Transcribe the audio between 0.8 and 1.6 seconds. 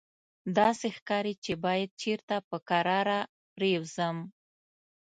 ښکاري چې